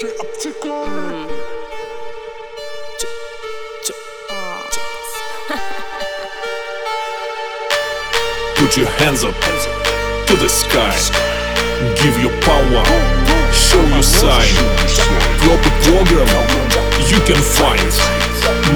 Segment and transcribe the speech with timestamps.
[0.00, 0.08] Put
[8.78, 9.34] your hands up
[10.26, 10.96] to the sky.
[12.00, 12.82] Give your power.
[13.52, 14.48] Show your sign.
[15.44, 16.28] A program
[17.10, 17.92] you can find.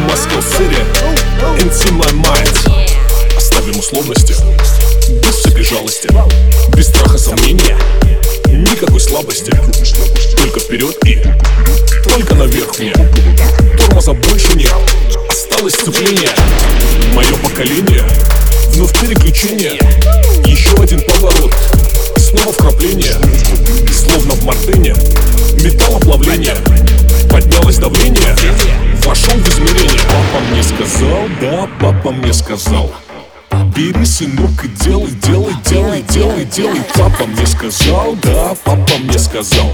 [0.06, 0.76] Moscow City
[1.56, 2.52] into my mind.
[3.34, 4.34] Оставим условности,
[5.22, 6.08] без всякой жалости,
[6.76, 7.78] без страха сомнения,
[8.50, 9.54] никакой слабости.
[10.74, 11.22] Вперед и
[12.02, 12.92] только наверх мне.
[13.78, 14.74] Тормоза больше нет,
[15.28, 16.30] осталось сцепление.
[17.14, 18.02] Мое поколение
[18.72, 19.78] Вновь переключение.
[20.44, 21.54] Еще один поворот
[22.16, 23.14] Снова вкрапление.
[23.92, 24.96] Словно в мартыне
[25.62, 26.56] Металлоплавление.
[27.30, 28.34] Поднялось давление
[29.04, 30.00] Вошел в измерение.
[30.08, 32.92] Папа мне сказал, да, папа мне сказал
[33.76, 36.82] Бери, сынок, и делай, делай, делай, делай, делай.
[36.94, 39.72] Папа мне сказал, да, папа мне сказал.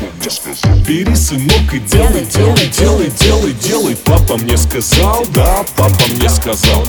[0.87, 3.97] Бери, сынок, и делай, делай, делай, делай, делай.
[3.97, 6.85] Папа мне сказал, да, папа мне сказал.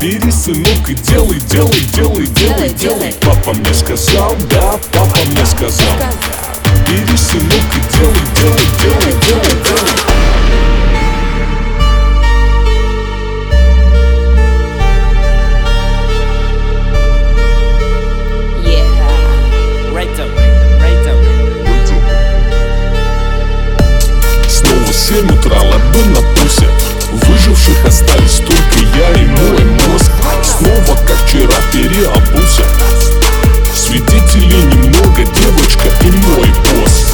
[0.00, 3.14] Бери, сынок, и делай, делай, делай, делай, делай.
[3.20, 5.96] Папа мне сказал, да, папа мне сказал.
[6.86, 8.09] Бери, сынок, и делай,
[25.10, 26.70] 7 утра ладонь на пульсе
[27.10, 30.12] Выживших остались только я и мой мозг.
[30.44, 32.62] Снова как вчера переобулся.
[33.74, 37.12] Свидетелей немного, девочка и мой босс.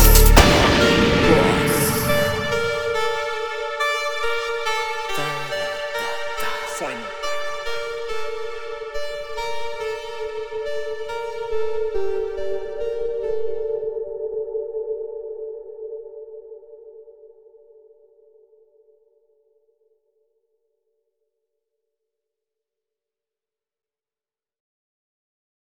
[6.79, 7.16] Fine.